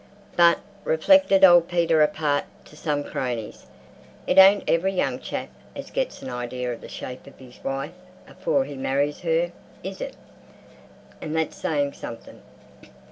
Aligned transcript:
"But," 0.35 0.57
reflected 0.83 1.43
old 1.43 1.67
Peter 1.67 2.01
apart 2.01 2.45
to 2.65 2.75
some 2.75 3.03
cronies, 3.03 3.67
"it 4.25 4.39
ain't 4.39 4.63
every 4.67 4.93
young 4.93 5.19
chap 5.19 5.49
as 5.75 5.91
gits 5.91 6.23
an 6.23 6.29
idea 6.31 6.73
of 6.73 6.81
the 6.81 6.89
shape 6.89 7.27
of 7.27 7.37
his 7.37 7.63
wife 7.63 7.93
afore 8.27 8.65
he 8.65 8.75
marries 8.75 9.19
her—is 9.19 10.01
it? 10.01 10.15
An' 11.21 11.33
that's 11.33 11.55
sayin' 11.55 11.93
somethin'." 11.93 12.41